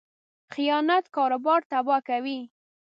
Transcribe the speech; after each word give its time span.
خیانت 0.53 1.05
کاروبار 1.15 1.59
تباه 1.71 2.01
کوي. 2.07 2.39